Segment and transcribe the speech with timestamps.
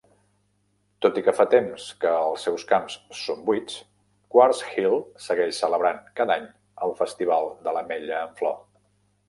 [1.05, 3.77] Tot i que fa temps que els seus camps són buits,
[4.37, 4.97] Quartz Hill
[5.29, 6.51] segueix celebrant cada any
[6.89, 8.61] el festival de l'ametlla en flor.